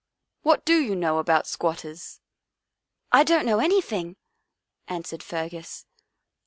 What 0.41 0.65
do 0.65 0.79
you 0.79 0.95
know 0.95 1.19
about 1.19 1.45
squatters?"" 1.45 2.21
I 3.11 3.23
don't 3.23 3.45
know 3.45 3.59
anything," 3.59 4.15
answered 4.87 5.21
Fergus. 5.21 5.85